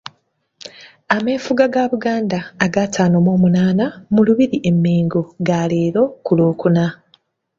Ameefuga 1.15 1.63
ga 1.73 1.83
Buganda 1.91 2.39
aga 2.65 2.79
ataano 2.87 3.17
mw'omunaana 3.25 3.85
mu 4.13 4.21
Lubiri 4.27 4.57
e 4.69 4.71
Mmengo 4.75 5.21
ga 5.47 5.61
leero 5.71 6.03
ku 6.25 6.31
Lw'okuna. 6.37 6.85